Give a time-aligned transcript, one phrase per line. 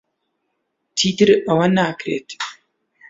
[0.97, 2.29] چیتر ئەوە ناکرێت.